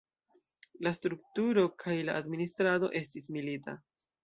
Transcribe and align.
La 0.87 0.93
strukturo 0.97 1.67
kaj 1.85 1.99
la 2.09 2.17
administrado 2.23 2.91
estis 3.03 3.31
milita. 3.39 3.79